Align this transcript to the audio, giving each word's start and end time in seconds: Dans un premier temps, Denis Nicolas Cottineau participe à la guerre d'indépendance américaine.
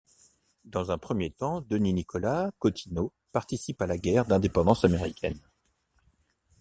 Dans 0.65 0.89
un 0.89 0.97
premier 0.97 1.29
temps, 1.29 1.61
Denis 1.61 1.93
Nicolas 1.93 2.49
Cottineau 2.57 3.13
participe 3.31 3.83
à 3.83 3.85
la 3.85 3.99
guerre 3.99 4.25
d'indépendance 4.25 4.83
américaine. 4.83 5.39